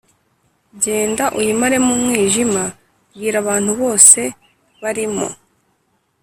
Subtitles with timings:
[0.83, 2.63] genda uyimaremw umwijima!
[3.13, 4.19] bwira abantu bose
[4.81, 5.27] barimo